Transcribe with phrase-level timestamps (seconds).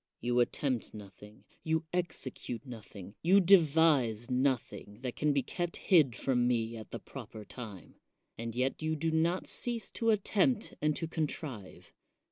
[0.19, 6.47] You attempt nothing, you execute nothing, you devise nothing that can be kept hid from
[6.47, 7.99] me at the proper time;
[8.35, 11.93] and yet you do not cease to attempt and to contrive.